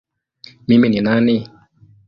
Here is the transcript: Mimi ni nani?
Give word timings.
Mimi 0.67 0.89
ni 0.89 0.99
nani? 1.05 1.49